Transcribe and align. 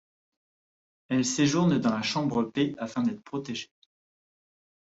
Elles 1.09 1.25
séjournent 1.25 1.77
dans 1.77 1.91
la 1.95 2.01
chambre 2.01 2.41
P 2.45 2.73
afin 2.79 3.03
d'être 3.03 3.21
protégées. 3.21 3.69